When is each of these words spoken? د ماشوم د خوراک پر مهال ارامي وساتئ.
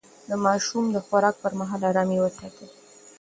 د 0.29 0.31
ماشوم 0.45 0.85
د 0.91 0.97
خوراک 1.05 1.35
پر 1.43 1.53
مهال 1.59 1.81
ارامي 1.91 2.17
وساتئ. 2.21 2.67